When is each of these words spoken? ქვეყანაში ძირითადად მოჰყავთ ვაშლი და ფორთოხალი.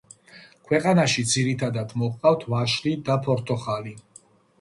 ქვეყანაში 0.69 1.25
ძირითადად 1.31 1.93
მოჰყავთ 2.03 2.47
ვაშლი 2.53 2.95
და 3.11 3.19
ფორთოხალი. 3.29 3.95